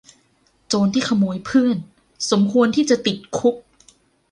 [0.67, 1.77] โจรที่ขโมยเพื่อน
[2.31, 3.55] สมควรที่จะติดคุก